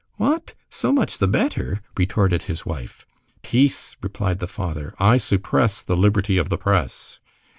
"What? 0.15 0.55
So 0.71 0.91
much 0.91 1.19
the 1.19 1.27
better?" 1.27 1.79
retorted 1.95 2.41
his 2.49 2.65
wife. 2.65 3.05
"Peace!" 3.43 3.97
replied 4.01 4.39
the 4.39 4.47
father, 4.47 4.95
"I 4.97 5.17
suppress 5.19 5.83
the 5.83 5.95
liberty 5.95 6.37
of 6.39 6.49
the 6.49 6.57
press." 6.57 7.19